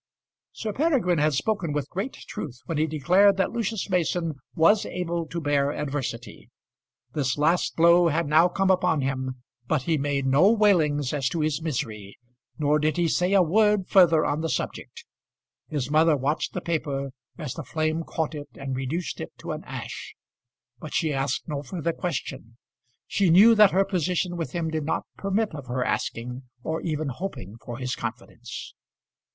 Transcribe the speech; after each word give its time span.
Sir 0.51 0.73
Peregrine 0.73 1.19
had 1.19 1.35
spoken 1.35 1.73
with 1.73 1.87
great 1.91 2.13
truth 2.13 2.59
when 2.65 2.79
he 2.79 2.87
declared 2.87 3.37
that 3.37 3.51
Lucius 3.51 3.87
Mason 3.87 4.33
was 4.55 4.83
able 4.83 5.27
to 5.27 5.39
bear 5.39 5.71
adversity. 5.71 6.49
This 7.13 7.37
last 7.37 7.75
blow 7.75 8.07
had 8.07 8.25
now 8.27 8.47
come 8.47 8.71
upon 8.71 9.01
him, 9.01 9.43
but 9.67 9.83
he 9.83 9.99
made 9.99 10.25
no 10.25 10.51
wailings 10.51 11.13
as 11.13 11.29
to 11.29 11.41
his 11.41 11.61
misery, 11.61 12.17
nor 12.57 12.79
did 12.79 12.97
he 12.97 13.07
say 13.07 13.33
a 13.33 13.43
word 13.43 13.89
further 13.89 14.25
on 14.25 14.41
the 14.41 14.49
subject. 14.49 15.05
His 15.69 15.91
mother 15.91 16.17
watched 16.17 16.53
the 16.53 16.61
paper 16.61 17.11
as 17.37 17.53
the 17.53 17.63
flame 17.63 18.03
caught 18.03 18.33
it 18.33 18.49
and 18.55 18.75
reduced 18.75 19.21
it 19.21 19.31
to 19.37 19.51
an 19.51 19.63
ash; 19.65 20.15
but 20.79 20.95
she 20.95 21.13
asked 21.13 21.47
no 21.47 21.61
further 21.61 21.93
question. 21.93 22.57
She 23.05 23.29
knew 23.29 23.53
that 23.53 23.69
her 23.69 23.85
position 23.85 24.35
with 24.35 24.53
him 24.53 24.71
did 24.71 24.83
not 24.83 25.05
permit 25.15 25.53
of 25.53 25.67
her 25.67 25.85
asking, 25.85 26.41
or 26.63 26.81
even 26.81 27.09
hoping, 27.09 27.57
for 27.63 27.77
his 27.77 27.95
confidence. 27.95 28.73